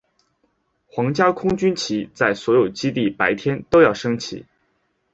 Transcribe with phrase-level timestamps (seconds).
[0.87, 4.47] 皇家空军旗在所有基地白天都要升起。